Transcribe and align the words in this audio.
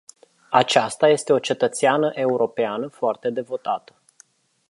Aceasta 0.51 1.07
este 1.07 1.33
o 1.33 1.39
cetățeană 1.39 2.11
europeană 2.15 2.87
foarte 2.87 3.29
devotată. 3.29 3.95